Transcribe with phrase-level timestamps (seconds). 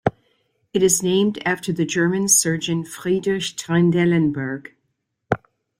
[0.73, 4.71] It is named after the German surgeon Friedrich Trendelenburg.